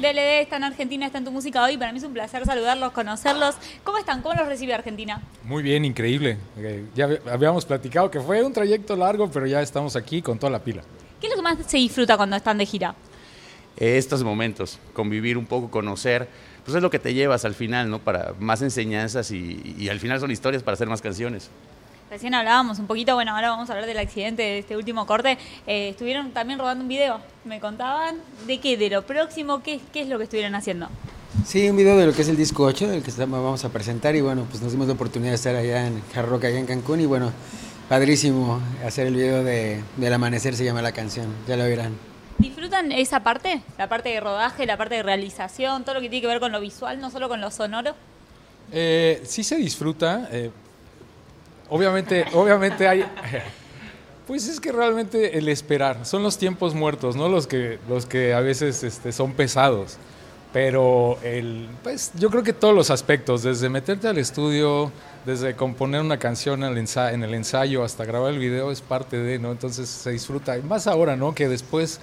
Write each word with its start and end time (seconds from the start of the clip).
DLD 0.00 0.42
está 0.42 0.58
en 0.58 0.64
Argentina, 0.64 1.06
está 1.06 1.18
en 1.18 1.24
tu 1.24 1.32
música 1.32 1.64
hoy. 1.64 1.76
Para 1.76 1.90
mí 1.90 1.98
es 1.98 2.04
un 2.04 2.12
placer 2.12 2.44
saludarlos, 2.46 2.92
conocerlos. 2.92 3.56
¿Cómo 3.82 3.98
están? 3.98 4.22
¿Cómo 4.22 4.34
los 4.36 4.46
recibe 4.46 4.72
Argentina? 4.72 5.20
Muy 5.42 5.62
bien, 5.62 5.84
increíble. 5.84 6.36
Eh, 6.56 6.84
ya 6.94 7.08
habíamos 7.28 7.64
platicado 7.64 8.08
que 8.08 8.20
fue 8.20 8.42
un 8.44 8.52
trayecto 8.52 8.94
largo, 8.94 9.28
pero 9.28 9.46
ya 9.46 9.60
estamos 9.60 9.96
aquí 9.96 10.22
con 10.22 10.38
toda 10.38 10.50
la 10.50 10.60
pila. 10.60 10.82
¿Qué 11.20 11.26
es 11.26 11.32
lo 11.32 11.36
que 11.36 11.42
más 11.42 11.58
se 11.66 11.78
disfruta 11.78 12.16
cuando 12.16 12.36
están 12.36 12.58
de 12.58 12.66
gira? 12.66 12.94
estos 13.76 14.24
momentos, 14.24 14.80
convivir 14.92 15.38
un 15.38 15.46
poco, 15.46 15.70
conocer, 15.70 16.28
pues 16.64 16.76
es 16.76 16.82
lo 16.82 16.90
que 16.90 16.98
te 16.98 17.14
llevas 17.14 17.44
al 17.44 17.54
final, 17.54 17.88
¿no? 17.88 18.00
Para 18.00 18.34
más 18.40 18.60
enseñanzas 18.60 19.30
y, 19.30 19.76
y 19.78 19.88
al 19.88 20.00
final 20.00 20.18
son 20.18 20.32
historias 20.32 20.64
para 20.64 20.74
hacer 20.74 20.88
más 20.88 21.00
canciones. 21.00 21.48
Recién 22.10 22.32
hablábamos 22.32 22.78
un 22.78 22.86
poquito, 22.86 23.14
bueno, 23.14 23.34
ahora 23.34 23.50
vamos 23.50 23.68
a 23.68 23.74
hablar 23.74 23.86
del 23.86 23.98
accidente 23.98 24.42
de 24.42 24.58
este 24.60 24.78
último 24.78 25.06
corte. 25.06 25.36
Eh, 25.66 25.90
estuvieron 25.90 26.30
también 26.30 26.58
rodando 26.58 26.82
un 26.82 26.88
video. 26.88 27.20
¿Me 27.44 27.60
contaban 27.60 28.16
de 28.46 28.58
qué? 28.60 28.78
¿De 28.78 28.88
lo 28.88 29.02
próximo? 29.04 29.62
¿Qué, 29.62 29.78
¿Qué 29.92 30.00
es 30.00 30.08
lo 30.08 30.16
que 30.16 30.24
estuvieron 30.24 30.54
haciendo? 30.54 30.88
Sí, 31.44 31.68
un 31.68 31.76
video 31.76 31.98
de 31.98 32.06
lo 32.06 32.14
que 32.14 32.22
es 32.22 32.28
el 32.28 32.36
disco 32.38 32.64
8, 32.64 32.88
del 32.88 33.02
que 33.02 33.12
vamos 33.26 33.62
a 33.66 33.68
presentar. 33.68 34.16
Y 34.16 34.22
bueno, 34.22 34.46
pues 34.48 34.62
nos 34.62 34.72
dimos 34.72 34.86
la 34.86 34.94
oportunidad 34.94 35.32
de 35.32 35.36
estar 35.36 35.54
allá 35.54 35.86
en 35.86 36.02
Hard 36.14 36.28
Rock, 36.28 36.44
allá 36.44 36.58
en 36.58 36.64
Cancún. 36.64 37.00
Y 37.00 37.06
bueno, 37.06 37.30
padrísimo 37.90 38.58
hacer 38.86 39.06
el 39.06 39.14
video 39.14 39.44
de, 39.44 39.82
del 39.98 40.12
amanecer, 40.14 40.56
se 40.56 40.64
llama 40.64 40.80
la 40.80 40.92
canción. 40.92 41.26
Ya 41.46 41.58
lo 41.58 41.64
verán. 41.64 41.94
¿Disfrutan 42.38 42.90
esa 42.90 43.22
parte? 43.22 43.60
La 43.76 43.90
parte 43.90 44.08
de 44.08 44.20
rodaje, 44.20 44.64
la 44.64 44.78
parte 44.78 44.94
de 44.94 45.02
realización, 45.02 45.84
todo 45.84 45.96
lo 45.96 46.00
que 46.00 46.08
tiene 46.08 46.22
que 46.22 46.28
ver 46.28 46.40
con 46.40 46.52
lo 46.52 46.60
visual, 46.60 47.00
no 47.00 47.10
solo 47.10 47.28
con 47.28 47.42
lo 47.42 47.50
sonoro. 47.50 47.94
Eh, 48.72 49.22
sí 49.26 49.44
se 49.44 49.56
disfruta. 49.56 50.26
Eh, 50.32 50.50
Obviamente, 51.68 52.24
obviamente 52.32 52.88
hay... 52.88 53.04
Pues 54.26 54.46
es 54.46 54.60
que 54.60 54.72
realmente 54.72 55.38
el 55.38 55.48
esperar, 55.48 56.04
son 56.04 56.22
los 56.22 56.36
tiempos 56.36 56.74
muertos, 56.74 57.16
¿no? 57.16 57.30
Los 57.30 57.46
que, 57.46 57.78
los 57.88 58.04
que 58.04 58.34
a 58.34 58.40
veces 58.40 58.84
este, 58.84 59.10
son 59.10 59.32
pesados. 59.32 59.96
Pero 60.52 61.18
el, 61.22 61.66
pues 61.82 62.12
yo 62.14 62.28
creo 62.28 62.42
que 62.42 62.52
todos 62.52 62.74
los 62.74 62.90
aspectos, 62.90 63.42
desde 63.42 63.70
meterte 63.70 64.06
al 64.06 64.18
estudio, 64.18 64.92
desde 65.24 65.56
componer 65.56 66.02
una 66.02 66.18
canción 66.18 66.62
en 66.62 67.22
el 67.22 67.34
ensayo 67.34 67.84
hasta 67.84 68.04
grabar 68.04 68.34
el 68.34 68.38
video 68.38 68.70
es 68.70 68.82
parte 68.82 69.16
de, 69.16 69.38
¿no? 69.38 69.50
Entonces 69.50 69.88
se 69.88 70.10
disfruta. 70.10 70.58
Y 70.58 70.62
más 70.62 70.86
ahora, 70.86 71.16
¿no? 71.16 71.34
Que 71.34 71.48
después 71.48 71.98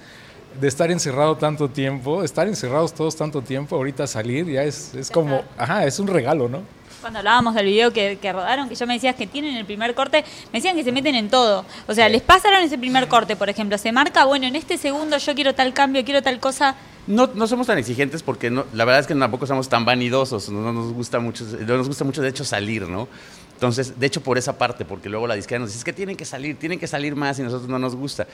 de 0.60 0.66
estar 0.66 0.90
encerrado 0.90 1.36
tanto 1.36 1.68
tiempo, 1.68 2.24
estar 2.24 2.48
encerrados 2.48 2.92
todos 2.92 3.14
tanto 3.14 3.42
tiempo, 3.42 3.76
ahorita 3.76 4.06
salir 4.06 4.46
ya 4.46 4.64
es, 4.64 4.94
es 4.94 5.10
como, 5.10 5.42
ajá, 5.56 5.84
es 5.84 5.98
un 5.98 6.08
regalo, 6.08 6.48
¿no? 6.48 6.62
Cuando 7.06 7.20
hablábamos 7.20 7.54
del 7.54 7.66
video 7.66 7.92
que, 7.92 8.18
rodaron, 8.32 8.68
que 8.68 8.74
yo 8.74 8.84
me 8.84 8.94
decías 8.94 9.14
que 9.14 9.28
tienen 9.28 9.54
el 9.54 9.64
primer 9.64 9.94
corte, 9.94 10.24
me 10.52 10.58
decían 10.58 10.74
que 10.74 10.82
se 10.82 10.90
meten 10.90 11.14
en 11.14 11.30
todo. 11.30 11.64
O 11.86 11.94
sea, 11.94 12.08
les 12.08 12.20
pasaron 12.20 12.62
ese 12.62 12.78
primer 12.78 13.06
corte, 13.06 13.36
por 13.36 13.48
ejemplo, 13.48 13.78
se 13.78 13.92
marca, 13.92 14.24
bueno, 14.24 14.44
en 14.44 14.56
este 14.56 14.76
segundo 14.76 15.16
yo 15.16 15.34
quiero 15.36 15.54
tal 15.54 15.72
cambio, 15.72 16.04
quiero 16.04 16.20
tal 16.20 16.40
cosa. 16.40 16.74
No, 17.06 17.30
no 17.32 17.46
somos 17.46 17.68
tan 17.68 17.78
exigentes 17.78 18.24
porque 18.24 18.50
no, 18.50 18.64
la 18.72 18.84
verdad 18.84 19.02
es 19.02 19.06
que 19.06 19.14
tampoco 19.14 19.46
somos 19.46 19.68
tan 19.68 19.84
vanidosos, 19.84 20.48
no 20.48 20.72
nos 20.72 20.92
gusta 20.92 21.20
mucho, 21.20 21.44
no 21.44 21.76
nos 21.76 21.86
gusta 21.86 22.02
mucho 22.02 22.22
de 22.22 22.28
hecho 22.28 22.42
salir, 22.44 22.88
¿no? 22.88 23.06
Entonces, 23.56 23.98
de 23.98 24.06
hecho, 24.06 24.20
por 24.20 24.36
esa 24.36 24.58
parte, 24.58 24.84
porque 24.84 25.08
luego 25.08 25.26
la 25.26 25.34
disquera 25.34 25.58
nos 25.58 25.70
dice, 25.70 25.78
es 25.78 25.84
que 25.84 25.94
tienen 25.94 26.14
que 26.14 26.26
salir, 26.26 26.58
tienen 26.58 26.78
que 26.78 26.86
salir 26.86 27.16
más 27.16 27.38
y 27.38 27.42
nosotros 27.42 27.70
no 27.70 27.78
nos 27.78 27.96
gusta. 27.96 28.26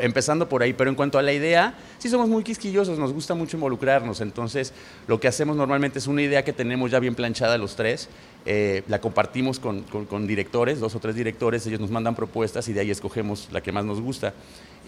empezando 0.00 0.48
por 0.48 0.62
ahí, 0.62 0.72
pero 0.72 0.88
en 0.88 0.94
cuanto 0.94 1.18
a 1.18 1.22
la 1.22 1.32
idea, 1.32 1.74
sí 1.98 2.08
somos 2.08 2.28
muy 2.28 2.44
quisquillosos, 2.44 2.96
nos 2.96 3.12
gusta 3.12 3.34
mucho 3.34 3.56
involucrarnos. 3.56 4.20
Entonces, 4.20 4.72
lo 5.08 5.18
que 5.18 5.26
hacemos 5.26 5.56
normalmente 5.56 5.98
es 5.98 6.06
una 6.06 6.22
idea 6.22 6.44
que 6.44 6.52
tenemos 6.52 6.92
ya 6.92 7.00
bien 7.00 7.16
planchada 7.16 7.58
los 7.58 7.74
tres, 7.74 8.08
eh, 8.46 8.84
la 8.86 9.00
compartimos 9.00 9.58
con, 9.58 9.82
con, 9.82 10.26
directores, 10.28 10.78
dos 10.78 10.94
o 10.94 11.00
tres 11.00 11.16
directores, 11.16 11.66
ellos 11.66 11.80
nos 11.80 11.90
mandan 11.90 12.14
propuestas 12.14 12.68
y 12.68 12.72
de 12.72 12.80
ahí 12.80 12.90
escogemos 12.92 13.48
la 13.50 13.60
que 13.60 13.72
más 13.72 13.84
nos 13.84 14.00
gusta. 14.00 14.34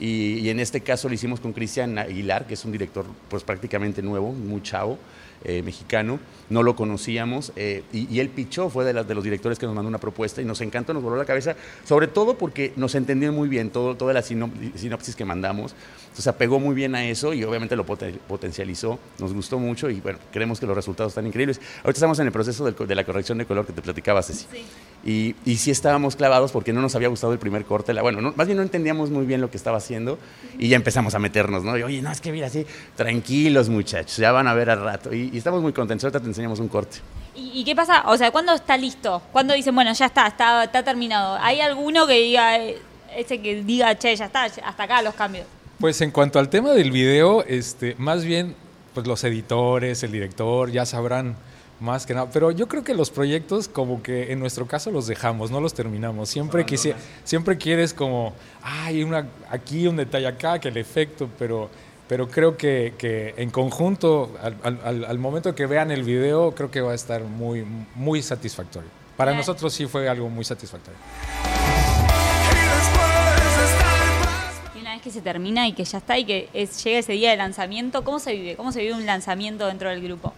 Y, 0.01 0.39
y 0.41 0.51
en 0.51 0.61
este 0.61 0.81
caso 0.81 1.09
lo 1.09 1.15
hicimos 1.15 1.41
con 1.41 1.53
Cristian 1.53 1.99
Aguilar, 1.99 2.47
que 2.47 2.55
es 2.55 2.65
un 2.65 2.73
director 2.73 3.07
pues 3.29 3.43
prácticamente 3.45 4.03
nuevo, 4.03 4.33
muy 4.33 4.63
chavo. 4.63 4.99
Eh, 5.45 5.63
mexicano, 5.63 6.19
no 6.51 6.65
lo 6.65 6.75
conocíamos 6.75 7.53
eh, 7.55 7.85
y, 7.93 8.19
él 8.19 8.31
pichó, 8.31 8.69
fue 8.69 8.85
de, 8.85 9.05
de, 9.05 9.15
los 9.15 9.23
directores 9.23 9.61
que 9.61 9.67
nos 9.67 9.77
mandó 9.77 9.89
una 9.89 9.99
propuesta 9.99 10.43
y 10.43 10.45
nos 10.45 10.61
encantó, 10.61 10.93
nos 10.93 11.05
voló 11.05 11.15
la 11.15 11.25
cabeza, 11.25 11.55
sobre 11.85 12.09
todo 12.09 12.37
porque 12.37 12.73
nos 12.75 12.97
entendió 12.97 13.31
muy 13.33 13.49
bien 13.49 13.71
todo, 13.71 13.97
toda 13.97 14.13
la 14.13 14.23
sinopsis 14.23 15.15
que 15.15 15.25
mandamos, 15.25 15.75
entonces 16.05 16.27
apegó 16.27 16.59
muy 16.59 16.75
bien 16.75 16.97
a 16.97 17.05
eso 17.05 17.33
y 17.33 17.45
obviamente 17.45 17.77
lo 17.77 17.85
potencializó, 17.85 18.99
nos 19.21 19.35
gustó 19.35 19.61
mucho 19.61 19.89
y 19.89 20.01
bueno, 20.01 20.19
creemos 20.33 20.59
que 20.59 20.67
los 20.67 20.75
resultados 20.75 21.13
están 21.13 21.27
increíbles. 21.27 21.61
Ahorita 21.85 21.99
estamos 21.99 22.19
en 22.19 22.27
el 22.27 22.33
proceso 22.33 22.65
de 22.65 22.95
la 22.95 23.05
corrección 23.05 23.39
de 23.39 23.45
color 23.45 23.67
que 23.67 23.73
te 23.73 23.83
platicaba, 23.83 24.23
Ceci. 24.25 24.47
Y, 25.05 25.37
y 25.45 25.59
sí 25.59 25.71
estábamos 25.71 26.17
clavados 26.17 26.51
porque 26.51 26.73
no 26.73 26.81
nos 26.81 26.97
había 26.97 27.09
gustado 27.09 27.35
el 27.35 27.39
primer 27.39 27.67
corte, 27.67 27.93
bueno, 28.01 28.33
más 28.35 28.47
bien 28.49 28.57
no 28.57 28.65
entendíamos 28.65 29.11
muy 29.11 29.27
bien 29.27 29.41
lo 29.41 29.51
que 29.51 29.59
estaba 29.59 29.77
haciendo 29.77 29.86
y 30.59 30.69
ya 30.69 30.77
empezamos 30.77 31.15
a 31.15 31.19
meternos, 31.19 31.65
¿no? 31.65 31.77
Y, 31.77 31.83
Oye, 31.83 32.03
no, 32.03 32.11
es 32.11 32.21
que 32.21 32.33
mira, 32.33 32.47
así, 32.47 32.67
tranquilos 32.97 33.69
muchachos, 33.69 34.17
ya 34.17 34.33
van 34.33 34.49
a 34.49 34.55
ver 34.55 34.71
al 34.71 34.83
rato. 34.83 35.13
Y, 35.15 35.31
y 35.33 35.39
estamos 35.39 35.63
muy 35.63 35.73
contentos. 35.73 36.05
Ahorita 36.05 36.21
te 36.21 36.27
enseñamos 36.27 36.61
un 36.61 36.69
corte. 36.69 36.99
¿Y, 37.37 37.65
qué 37.65 37.77
pasa? 37.77 38.05
O 38.07 38.17
sea, 38.17 38.31
¿cuándo 38.31 38.55
está 38.55 38.77
listo? 38.77 39.21
¿Cuándo 39.31 39.53
dicen, 39.53 39.75
bueno, 39.75 39.93
ya 39.93 40.07
está, 40.07 40.27
está, 40.27 40.65
está 40.65 40.83
terminado? 40.83 41.37
¿Hay 41.41 41.61
alguno 41.61 42.07
que 42.07 42.15
diga, 42.15 42.59
eh, 42.59 42.79
ese 43.15 43.43
que 43.43 43.63
diga, 43.63 43.97
che, 43.99 44.17
ya 44.17 44.25
está, 44.27 44.45
hasta 44.45 44.83
acá 44.83 45.03
los 45.03 45.15
cambios? 45.15 45.47
Pues 45.79 46.01
en 46.01 46.11
cuanto 46.11 46.39
al 46.39 46.49
tema 46.49 46.73
del 46.73 46.91
video, 46.91 47.45
este, 47.45 47.95
más 47.99 48.25
bien, 48.25 48.55
pues 48.95 49.07
los 49.07 49.23
editores, 49.25 50.03
el 50.03 50.13
director, 50.13 50.71
ya 50.73 50.87
sabrán 50.87 51.37
más 51.81 52.07
que 52.07 52.15
nada. 52.15 52.29
Pero 52.33 52.51
yo 52.51 52.69
creo 52.69 52.85
que 52.85 52.95
los 52.95 53.11
proyectos, 53.11 53.69
como 53.69 54.03
que 54.03 54.33
en 54.33 54.39
nuestro 54.39 54.67
caso 54.67 54.91
los 54.91 55.07
dejamos, 55.07 55.51
no 55.51 55.61
los 55.61 55.75
terminamos. 55.75 56.29
Siempre, 56.29 56.65
siempre 57.25 57.59
quieres 57.59 57.93
como, 57.93 58.35
hay 58.63 59.03
una, 59.03 59.27
aquí 59.51 59.87
un 59.87 59.97
detalle 59.97 60.27
acá, 60.27 60.59
que 60.59 60.69
el 60.69 60.77
efecto, 60.77 61.29
pero 61.39 61.71
pero 62.09 62.29
creo 62.29 62.57
que, 62.57 62.95
que 62.97 63.35
en 63.37 63.51
conjunto, 63.51 64.37
al, 64.41 64.79
al, 64.85 65.05
al, 65.05 65.19
momento 65.19 65.57
que 65.57 65.67
vean 65.67 65.91
el 65.91 66.05
video, 66.05 66.55
creo 66.55 66.71
que 66.71 66.81
va 66.81 66.93
a 66.93 66.95
estar 66.95 67.23
muy, 67.25 67.67
muy 67.97 68.23
satisfactorio. 68.23 68.89
Para 69.17 69.35
nosotros 69.35 69.73
sí 69.73 69.87
fue 69.87 70.09
algo 70.09 70.29
muy 70.29 70.45
satisfactorio. 70.45 70.99
Y 74.77 74.81
una 74.81 74.93
vez 74.93 75.03
que 75.03 75.11
se 75.11 75.21
termina 75.21 75.67
y 75.67 75.73
que 75.73 75.85
ya 75.85 75.99
está 75.99 76.17
y 76.17 76.25
que 76.25 76.49
es, 76.53 76.85
llega 76.85 76.99
ese 76.99 77.13
día 77.15 77.31
de 77.31 77.37
lanzamiento, 77.39 78.05
¿cómo 78.05 78.21
se 78.21 78.35
vive? 78.35 78.55
¿Cómo 78.55 78.71
se 78.71 78.83
vive 78.83 78.95
un 78.95 79.07
lanzamiento 79.07 79.67
dentro 79.67 79.89
del 79.89 80.01
grupo? 80.01 80.33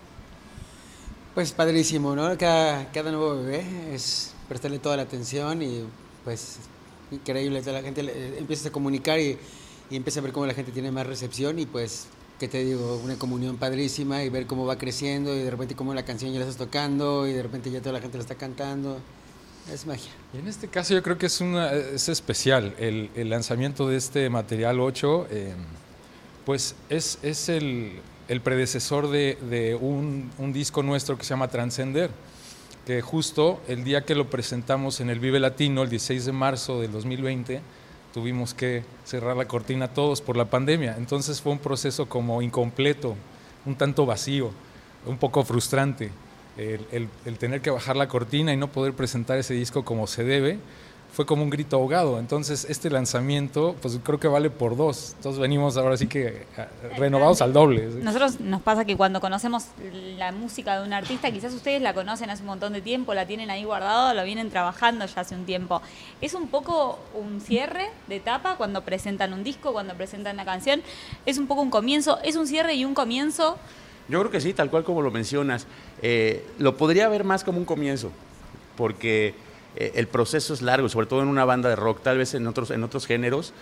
Pues 1.39 1.53
padrísimo, 1.53 2.17
¿no? 2.17 2.37
Cada, 2.37 2.91
cada 2.91 3.13
nuevo 3.13 3.37
bebé 3.37 3.65
es 3.95 4.35
prestarle 4.49 4.81
toda 4.81 4.97
la 4.97 5.05
atención 5.05 5.63
y 5.63 5.85
pues 6.25 6.57
increíble, 7.13 7.63
la 7.65 7.81
gente 7.81 8.01
empieza 8.39 8.71
a 8.71 8.73
comunicar 8.73 9.21
y 9.21 9.39
y 9.91 9.97
empieza 9.97 10.21
a 10.21 10.23
ver 10.23 10.33
cómo 10.33 10.47
la 10.47 10.55
gente 10.55 10.73
tiene 10.73 10.91
más 10.91 11.07
recepción 11.07 11.59
y 11.59 11.67
pues, 11.67 12.07
¿qué 12.39 12.49
te 12.49 12.65
digo? 12.65 13.01
Una 13.03 13.17
comunión 13.17 13.57
padrísima 13.57 14.23
y 14.23 14.29
ver 14.29 14.47
cómo 14.47 14.67
va 14.67 14.77
creciendo 14.79 15.35
y 15.35 15.39
de 15.41 15.51
repente 15.51 15.75
cómo 15.75 15.95
la 15.95 16.05
canción 16.05 16.33
ya 16.33 16.41
la 16.41 16.45
estás 16.47 16.59
tocando 16.59 17.27
y 17.27 17.33
de 17.33 17.43
repente 17.43 17.71
ya 17.71 17.81
toda 17.81 17.95
la 17.95 18.01
gente 18.01 18.19
la 18.19 18.23
está 18.23 18.35
cantando. 18.35 18.99
Es 19.73 19.87
magia. 19.87 20.11
Y 20.33 20.39
en 20.39 20.49
este 20.49 20.69
caso 20.69 20.95
yo 20.95 21.03
creo 21.03 21.19
que 21.19 21.27
es, 21.27 21.41
una, 21.41 21.73
es 21.73 22.09
especial. 22.09 22.75
El, 22.79 23.11
el 23.15 23.31
lanzamiento 23.31 23.89
de 23.89 23.97
este 23.97 24.31
material 24.31 24.81
8, 24.81 25.27
eh, 25.31 25.55
pues 26.45 26.75
es, 26.89 27.19
es 27.23 27.49
el, 27.49 28.01
el, 28.29 28.41
predecesor 28.41 29.09
de, 29.09 29.79
un, 29.81 30.53
disco 30.53 30.83
nuestro 30.83 31.17
que 31.17 31.25
se 31.25 31.31
llama 31.31 31.49
Transcender, 31.49 32.11
que 32.87 33.01
justo 33.01 33.61
el 33.69 33.85
día 33.85 34.05
que 34.05 34.15
lo 34.15 34.31
presentamos 34.31 35.01
en 35.01 35.11
el 35.11 35.21
Vive 35.21 35.41
Latino, 35.41 35.83
el 35.83 35.91
16 35.91 36.27
de 36.27 36.33
marzo 36.33 36.81
del 36.81 36.93
2020, 36.93 37.61
tuvimos 38.15 38.55
que 38.55 38.85
cerrar 39.05 39.37
la 39.37 39.47
cortina 39.47 39.89
todos 39.89 40.21
por 40.21 40.37
la 40.37 40.47
pandemia. 40.47 40.97
Entonces 40.97 41.41
fue 41.41 41.53
un 41.53 41.59
proceso 41.59 42.09
como 42.09 42.43
incompleto, 42.43 43.17
un 43.67 43.75
tanto 43.77 44.07
vacío, 44.07 44.51
un 45.07 45.19
poco 45.19 45.45
frustrante. 45.45 46.11
El, 46.57 47.09
tener 47.39 47.61
que 47.61 47.71
bajar 47.71 47.95
la 47.95 48.09
cortina 48.09 48.53
y 48.53 48.57
no 48.57 48.67
poder 48.67 48.93
presentar 48.93 49.39
ese 49.39 49.55
disco 49.55 49.85
como 49.85 50.09
se 50.09 50.25
debe, 50.25 50.59
fue 51.13 51.27
como 51.27 51.43
un 51.43 51.51
grito 51.51 51.77
ahogado. 51.77 52.19
Entonces, 52.19 52.67
este 52.69 52.91
lanzamiento, 52.91 53.75
pues 53.81 53.99
creo 54.03 54.21
que 54.21 54.29
vale 54.29 54.51
por 54.51 54.77
dos. 54.77 55.15
Entonces, 55.17 55.41
venimos 55.41 55.77
ahora 55.77 55.97
sí 55.97 56.07
que 56.07 56.47
renovados 56.97 57.43
al 57.43 57.53
doble. 57.53 57.89
Nosotros 58.03 58.41
nos 58.41 58.63
pasa 58.63 58.85
que 58.85 58.97
cuando 58.97 59.21
conocemos 59.21 59.67
la 60.17 60.33
música 60.33 60.79
de 60.79 60.87
un 60.87 60.93
artista, 60.93 61.31
quizás 61.31 61.53
ustedes 61.55 61.83
la 61.83 61.95
conocen 61.95 62.31
hace 62.31 62.43
un 62.43 62.49
montón 62.49 62.73
de 62.73 62.83
tiempo, 62.83 63.15
la 63.15 63.27
tienen 63.27 63.51
ahí 63.51 63.65
guardado, 63.65 64.15
lo 64.15 64.25
vienen 64.25 64.51
trabajando 64.51 65.07
ya 65.07 65.21
hace 65.21 65.35
un 65.35 65.45
tiempo. 65.45 65.83
Es 66.21 66.35
un 66.35 66.49
poco 66.49 66.99
un 67.15 67.41
cierre 67.41 67.91
de 68.07 68.17
etapa 68.17 68.57
cuando 68.57 68.83
presentan 68.85 69.33
un 69.33 69.43
disco, 69.43 69.73
cuando 69.73 69.95
presentan 69.95 70.35
una 70.37 70.45
canción. 70.45 70.83
Es 71.27 71.39
un 71.39 71.47
poco 71.47 71.63
un 71.63 71.71
comienzo, 71.71 72.19
es 72.23 72.37
un 72.37 72.47
cierre 72.47 72.75
y 72.75 72.85
un 72.85 72.95
comienzo. 72.95 73.57
Yo 74.09 74.21
creo 74.21 74.31
que 74.31 74.41
sí, 74.41 74.55
tal 74.55 74.71
cual 74.71 74.85
como 74.85 75.03
lo 75.03 75.11
mencionas. 75.11 75.67
Eh, 76.01 76.47
lo 76.59 76.77
podría 76.77 77.09
ver 77.09 77.25
más 77.25 77.45
como 77.45 77.59
un 77.59 77.65
comienzo, 77.65 78.11
porque 78.77 79.35
eh, 79.79 79.93
el 79.95 80.09
proceso 80.09 80.53
es 80.53 80.61
largo, 80.61 80.89
sobre 80.89 81.07
todo 81.07 81.23
en 81.23 81.29
una 81.29 81.45
banda 81.45 81.69
de 81.69 81.77
rock, 81.77 82.03
tal 82.03 82.19
vez 82.19 82.35
en 82.35 82.47
otros, 82.47 82.71
en 82.73 82.83
otros 82.83 83.07
géneros 83.07 83.53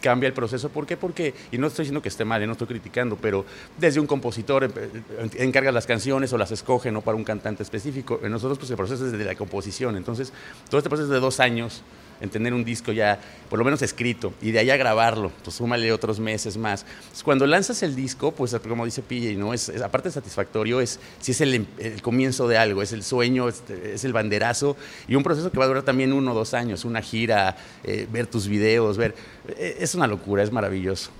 cambia 0.00 0.26
el 0.26 0.32
proceso. 0.32 0.68
¿Por 0.68 0.86
qué? 0.86 0.96
Porque, 0.96 1.34
y 1.50 1.58
no 1.58 1.66
estoy 1.66 1.84
diciendo 1.84 2.02
que 2.02 2.08
esté 2.08 2.24
mal, 2.24 2.44
no 2.46 2.52
estoy 2.52 2.66
criticando, 2.66 3.16
pero 3.16 3.44
desde 3.76 4.00
un 4.00 4.06
compositor 4.06 4.64
eh, 4.64 5.30
encarga 5.36 5.72
las 5.72 5.86
canciones 5.86 6.32
o 6.32 6.38
las 6.38 6.50
escoge 6.50 6.90
no 6.90 7.02
para 7.02 7.16
un 7.16 7.24
cantante 7.24 7.62
específico. 7.62 8.20
En 8.22 8.30
nosotros 8.30 8.58
pues 8.58 8.70
el 8.70 8.76
proceso 8.76 9.06
es 9.06 9.12
desde 9.12 9.24
la 9.24 9.34
composición. 9.34 9.96
Entonces, 9.96 10.32
todo 10.70 10.78
este 10.78 10.88
proceso 10.88 11.10
de 11.10 11.20
dos 11.20 11.40
años 11.40 11.82
en 12.20 12.30
tener 12.30 12.54
un 12.54 12.64
disco 12.64 12.92
ya, 12.92 13.18
por 13.50 13.58
lo 13.58 13.64
menos 13.64 13.82
escrito, 13.82 14.32
y 14.40 14.50
de 14.50 14.58
ahí 14.60 14.70
a 14.70 14.76
grabarlo, 14.76 15.30
pues 15.44 15.56
súmale 15.56 15.92
otros 15.92 16.18
meses 16.18 16.56
más. 16.56 16.84
Entonces, 16.98 17.22
cuando 17.22 17.46
lanzas 17.46 17.82
el 17.82 17.94
disco, 17.94 18.32
pues 18.32 18.56
como 18.66 18.84
dice 18.84 19.02
PJ, 19.02 19.34
¿no? 19.38 19.52
Es, 19.52 19.68
es- 19.68 19.82
aparte 19.82 20.08
de 20.08 20.12
satisfactorio, 20.14 20.80
es 20.80 20.98
si 21.20 21.32
es 21.32 21.40
el, 21.40 21.54
em- 21.54 21.66
el 21.78 22.00
comienzo 22.02 22.48
de 22.48 22.58
algo, 22.58 22.82
es 22.82 22.92
el 22.92 23.02
sueño, 23.02 23.48
es, 23.48 23.62
es 23.70 24.04
el 24.04 24.12
banderazo, 24.12 24.76
y 25.08 25.14
un 25.14 25.22
proceso 25.22 25.50
que 25.50 25.58
va 25.58 25.64
a 25.64 25.68
durar 25.68 25.82
también 25.82 26.12
uno 26.12 26.32
o 26.32 26.34
dos 26.34 26.54
años, 26.54 26.84
una 26.84 27.02
gira, 27.02 27.56
eh, 27.84 28.06
ver 28.10 28.26
tus 28.26 28.48
videos, 28.48 28.96
ver, 28.96 29.14
eh, 29.48 29.76
es 29.80 29.94
una 29.94 30.06
locura, 30.06 30.42
es 30.42 30.50
maravilloso. 30.52 31.10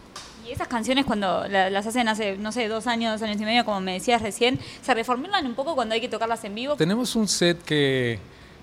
Y 0.48 0.52
esas 0.52 0.68
canciones 0.68 1.04
cuando 1.04 1.46
la- 1.48 1.70
las 1.70 1.86
hacen 1.88 2.06
hace, 2.06 2.36
no 2.38 2.52
sé, 2.52 2.68
dos 2.68 2.86
años, 2.86 3.18
dos 3.20 3.28
años 3.28 3.40
y 3.40 3.44
medio, 3.44 3.64
como 3.64 3.80
me 3.80 3.94
decías 3.94 4.22
recién, 4.22 4.60
¿se 4.80 4.94
reformulan 4.94 5.44
un 5.44 5.54
poco 5.56 5.74
cuando 5.74 5.94
hay 5.94 6.00
que 6.00 6.08
tocarlas 6.08 6.44
en 6.44 6.54
vivo? 6.54 6.76
Tenemos 6.76 7.16
un 7.16 7.26
set 7.26 7.60
que, 7.64 8.20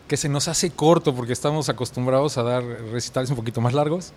que 0.08 0.18
se 0.18 0.30
nos 0.30 0.48
hace 0.48 0.72
corto 0.72 1.16
porque 1.16 1.34
estamos 1.34 1.70
acostumbrados 1.70 2.38
a 2.38 2.44
dar 2.44 2.64
recitales 2.64 3.30
un 3.30 3.36
poquito 3.36 3.62
más 3.62 3.74
largos. 3.74 4.14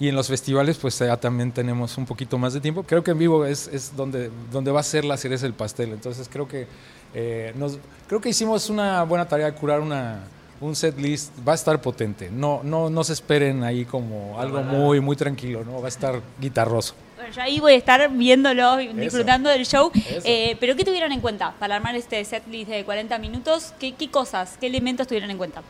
Y 0.00 0.08
en 0.08 0.14
los 0.14 0.28
festivales, 0.28 0.78
pues 0.78 0.96
ya 0.98 1.16
también 1.16 1.50
tenemos 1.50 1.98
un 1.98 2.06
poquito 2.06 2.38
más 2.38 2.54
de 2.54 2.60
tiempo. 2.60 2.84
Creo 2.84 3.02
que 3.02 3.10
en 3.10 3.18
vivo 3.18 3.44
es, 3.44 3.68
es 3.68 3.96
donde, 3.96 4.30
donde 4.52 4.70
va 4.70 4.80
a 4.80 4.84
ser 4.84 5.04
la 5.04 5.16
cereza 5.16 5.44
del 5.44 5.54
pastel. 5.54 5.92
Entonces 5.92 6.28
creo 6.30 6.46
que, 6.46 6.68
eh, 7.14 7.52
nos, 7.56 7.78
creo 8.06 8.20
que 8.20 8.28
hicimos 8.28 8.70
una 8.70 9.02
buena 9.02 9.26
tarea 9.26 9.46
de 9.46 9.54
curar 9.54 9.80
una, 9.80 10.20
un 10.60 10.76
set 10.76 10.96
list. 10.98 11.32
Va 11.46 11.52
a 11.52 11.54
estar 11.56 11.80
potente. 11.80 12.30
No, 12.30 12.60
no, 12.62 12.90
no 12.90 13.02
se 13.02 13.12
esperen 13.12 13.64
ahí 13.64 13.84
como 13.84 14.38
algo 14.38 14.62
muy, 14.62 15.00
muy 15.00 15.16
tranquilo. 15.16 15.64
¿no? 15.64 15.80
Va 15.80 15.86
a 15.86 15.88
estar 15.88 16.20
guitarroso. 16.40 16.94
Bueno, 17.28 17.36
yo 17.36 17.42
ahí 17.42 17.60
voy 17.60 17.74
a 17.74 17.76
estar 17.76 18.10
viéndolo, 18.10 18.78
disfrutando 18.78 19.50
del 19.50 19.66
show. 19.66 19.90
Eso. 19.94 20.22
Eh, 20.24 20.56
pero 20.60 20.74
¿qué 20.76 20.84
tuvieron 20.84 21.12
en 21.12 21.20
cuenta 21.20 21.54
para 21.58 21.76
armar 21.76 21.94
este 21.94 22.24
setlist 22.24 22.70
de 22.70 22.84
40 22.84 23.18
minutos? 23.18 23.74
¿Qué, 23.78 23.92
qué 23.92 24.10
cosas, 24.10 24.56
qué 24.58 24.66
elementos 24.66 25.06
tuvieron 25.06 25.30
en 25.30 25.36
cuenta? 25.36 25.62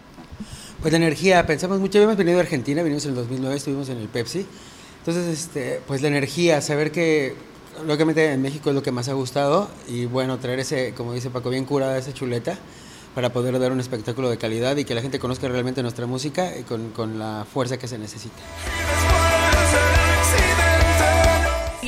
Pues 0.81 0.93
la 0.93 0.99
energía, 0.99 1.45
pensamos 1.47 1.81
mucho, 1.81 1.99
habíamos 1.99 2.17
venido 2.17 2.39
a 2.39 2.43
Argentina, 2.43 2.83
vinimos 2.85 3.05
en 3.07 3.11
el 3.11 3.17
2009, 3.17 3.57
estuvimos 3.57 3.89
en 3.89 3.99
el 3.99 4.07
Pepsi. 4.07 4.47
Entonces, 5.01 5.27
este, 5.27 5.81
pues 5.85 6.01
la 6.01 6.09
energía, 6.09 6.61
saber 6.61 6.93
que 6.93 7.35
lógicamente 7.85 8.33
en 8.33 8.41
México 8.41 8.69
es 8.69 8.77
lo 8.77 8.83
que 8.85 8.93
más 8.93 9.09
ha 9.09 9.15
gustado 9.15 9.69
y 9.89 10.07
bueno, 10.07 10.39
traer 10.39 10.61
ese, 10.61 10.95
como 10.95 11.13
dice 11.13 11.29
Paco, 11.31 11.51
bien 11.51 11.65
curada 11.65 11.99
esa 11.99 12.15
chuleta 12.15 12.57
para 13.17 13.33
poder 13.33 13.59
dar 13.59 13.73
un 13.73 13.81
espectáculo 13.81 14.31
de 14.31 14.39
calidad 14.39 14.77
y 14.77 14.85
que 14.85 14.95
la 14.95 15.03
gente 15.03 15.19
conozca 15.19 15.49
realmente 15.49 15.83
nuestra 15.83 16.07
música 16.07 16.57
y 16.57 16.63
con, 16.63 16.91
con 16.91 17.19
la 17.19 17.45
fuerza 17.53 17.79
que 17.79 17.89
se 17.89 17.99
necesita. 17.99 18.37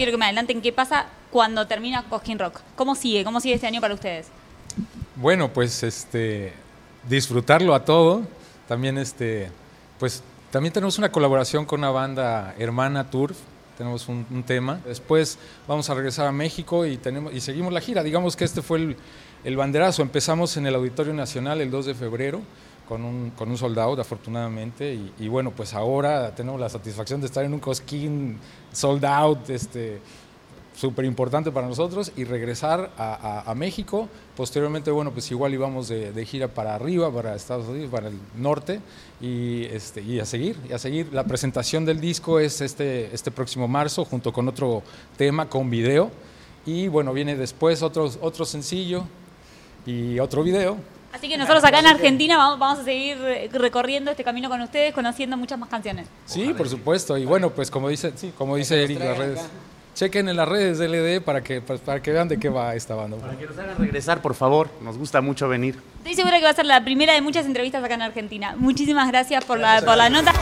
Quiero 0.01 0.13
que 0.13 0.17
me 0.17 0.25
adelanten 0.25 0.63
qué 0.63 0.73
pasa 0.73 1.09
cuando 1.31 1.67
termina 1.67 2.05
Cosquín 2.05 2.39
Rock. 2.39 2.61
¿Cómo 2.75 2.95
sigue? 2.95 3.23
¿Cómo 3.23 3.39
sigue 3.39 3.57
este 3.57 3.67
año 3.67 3.83
para 3.83 3.93
ustedes? 3.93 4.29
Bueno, 5.15 5.53
pues 5.53 5.83
este 5.83 6.55
disfrutarlo 7.07 7.75
a 7.75 7.85
todo. 7.85 8.23
También 8.67 8.97
este, 8.97 9.51
pues 9.99 10.23
también 10.51 10.73
tenemos 10.73 10.97
una 10.97 11.13
colaboración 11.13 11.67
con 11.67 11.81
una 11.81 11.91
banda 11.91 12.55
hermana 12.59 13.11
Turf. 13.11 13.37
Tenemos 13.77 14.09
un, 14.09 14.43
tema. 14.47 14.81
Después 14.87 15.39
vamos 15.69 15.91
a 15.91 15.95
regresar 15.95 16.27
a 16.27 16.33
México 16.33 16.87
y 16.87 16.97
tenemos 16.97 17.35
y 17.35 17.43
seguimos 17.43 17.71
la 17.71 17.83
gira. 17.83 18.03
Digamos 18.03 18.37
que 18.37 18.47
este 18.47 18.63
fue 18.63 18.79
el, 18.79 18.97
el 19.45 19.57
banderazo. 19.59 20.01
Empezamos 20.01 20.57
en 20.57 20.67
el 20.67 20.77
Auditorio 20.77 21.13
Nacional 21.13 21.61
el 21.61 21.71
2 21.71 21.85
de 21.85 21.95
febrero 21.95 22.41
con 22.91 23.05
un, 23.05 23.31
con 23.31 23.49
un 23.49 23.57
afortunadamente. 24.01 24.93
Y, 24.93 25.13
y 25.21 25.29
bueno, 25.29 25.53
pues 25.53 25.75
ahora 25.75 26.35
tenemos 26.35 26.61
la 26.61 26.69
satisfacción 26.69 27.21
de 27.21 27.29
estar 27.29 27.45
en 27.45 27.55
un 27.55 27.61
Cosquín 27.61 28.37
sold 28.73 29.05
out, 29.05 29.49
este, 29.49 30.01
súper 30.77 31.05
importante 31.05 31.53
para 31.53 31.69
nosotros 31.69 32.11
y 32.17 32.25
regresar 32.25 32.91
a, 32.99 33.15
a- 33.15 33.51
a 33.51 33.55
México. 33.55 34.09
Posteriormente, 34.37 34.91
bueno, 34.91 35.13
pues 35.13 35.31
igual 35.31 35.55
íbamos 35.55 35.87
de, 35.87 36.11
de 36.11 36.27
gira 36.27 36.49
para 36.49 36.75
arriba, 36.75 37.13
para 37.13 37.37
Estados 37.37 37.69
Unidos, 37.69 37.91
para 37.93 38.09
el 38.09 38.19
norte 38.37 38.81
y, 39.21 39.67
este, 39.67 40.03
y 40.03 40.19
a 40.19 40.25
seguir, 40.25 40.57
y 40.69 40.73
a 40.73 40.79
seguir. 40.79 41.13
La 41.13 41.23
presentación 41.23 41.85
del 41.85 42.01
disco 42.01 42.41
es 42.41 42.61
este, 42.61 43.15
este 43.15 43.31
próximo 43.31 43.69
marzo 43.69 44.05
junto 44.05 44.33
con 44.33 44.49
otro 44.49 44.83
tema 45.17 45.49
con 45.49 45.71
video 45.71 46.11
y 46.67 46.89
bueno, 46.89 47.13
viene 47.13 47.37
después 47.37 47.83
otro, 47.83 48.11
otro 48.21 48.45
sencillo 48.45 49.05
y 49.87 50.19
otro 50.19 50.43
video. 50.43 50.77
Así 51.13 51.29
que 51.29 51.37
nosotros 51.37 51.65
acá 51.65 51.81
en 51.81 51.87
Argentina 51.87 52.37
vamos, 52.37 52.79
a 52.79 52.85
seguir 52.85 53.19
recorriendo 53.53 54.11
este 54.11 54.25
camino 54.25 54.49
con 54.49 54.61
ustedes, 54.61 54.95
conociendo 54.95 55.37
muchas 55.37 55.59
más 55.59 55.69
canciones. 55.69 56.07
Sí, 56.25 56.55
por 56.55 56.69
supuesto. 56.69 57.19
Y 57.19 57.25
bueno, 57.25 57.51
pues 57.51 57.71
como 57.71 57.89
dice, 57.89 58.13
sí, 58.17 58.33
como 58.37 58.57
dice 58.57 58.83
Eric, 58.83 59.01
las 59.01 59.19
redes. 59.19 59.41
Chequen 59.95 60.29
en 60.29 60.37
las 60.37 60.49
redes 60.49 60.79
de 60.79 60.89
LD 60.89 61.23
para 61.23 61.43
que, 61.43 61.61
pues, 61.61 61.81
para 61.81 62.01
que 62.01 62.13
vean 62.13 62.29
de 62.29 62.39
qué 62.39 62.49
va 62.49 62.75
esta 62.75 62.95
banda. 62.95 63.17
Para 63.17 63.37
que 63.37 63.47
nos 63.47 63.59
hagan 63.59 63.77
regresar, 63.77 64.23
por 64.23 64.35
favor, 64.35 64.71
nos 64.81 64.97
gusta 64.97 65.21
mucho 65.21 65.49
venir. 65.49 65.79
Estoy 65.99 66.15
segura 66.15 66.39
que 66.39 66.45
va 66.45 66.51
a 66.51 66.55
ser 66.55 66.67
la 66.67 66.83
primera 66.85 67.13
de 67.13 67.21
muchas 67.21 67.45
entrevistas 67.45 67.83
acá 67.83 67.95
en 67.95 68.03
Argentina. 68.03 68.55
Muchísimas 68.57 69.09
gracias 69.09 69.45
por 69.45 69.59
la, 69.59 69.83
por 69.83 69.97
la 69.97 70.09
nota. 70.09 70.33